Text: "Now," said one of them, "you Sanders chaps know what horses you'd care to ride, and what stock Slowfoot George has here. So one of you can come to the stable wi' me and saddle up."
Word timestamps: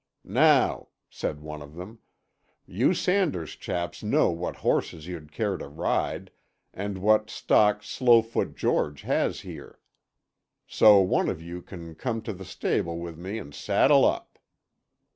"Now," 0.25 0.87
said 1.11 1.41
one 1.41 1.61
of 1.61 1.75
them, 1.75 1.99
"you 2.65 2.91
Sanders 2.95 3.55
chaps 3.55 4.01
know 4.01 4.31
what 4.31 4.55
horses 4.65 5.05
you'd 5.05 5.31
care 5.31 5.57
to 5.57 5.67
ride, 5.67 6.31
and 6.73 6.97
what 6.97 7.29
stock 7.29 7.83
Slowfoot 7.83 8.55
George 8.55 9.03
has 9.03 9.41
here. 9.41 9.79
So 10.65 11.01
one 11.01 11.29
of 11.29 11.39
you 11.39 11.61
can 11.61 11.93
come 11.93 12.23
to 12.23 12.33
the 12.33 12.45
stable 12.45 12.97
wi' 12.97 13.11
me 13.11 13.37
and 13.37 13.53
saddle 13.53 14.03
up." 14.03 14.39